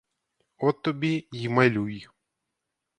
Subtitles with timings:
[0.57, 2.07] От тобі й малюй!